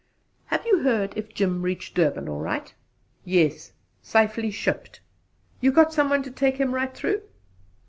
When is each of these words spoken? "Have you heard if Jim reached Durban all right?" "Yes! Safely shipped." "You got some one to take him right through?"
"Have 0.47 0.65
you 0.65 0.79
heard 0.79 1.15
if 1.15 1.31
Jim 1.31 1.61
reached 1.61 1.93
Durban 1.93 2.27
all 2.27 2.39
right?" 2.39 2.73
"Yes! 3.23 3.73
Safely 4.01 4.49
shipped." 4.49 4.99
"You 5.59 5.71
got 5.71 5.93
some 5.93 6.09
one 6.09 6.23
to 6.23 6.31
take 6.31 6.57
him 6.57 6.73
right 6.73 6.91
through?" 6.91 7.21